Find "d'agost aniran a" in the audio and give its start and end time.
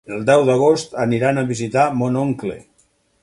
0.45-1.45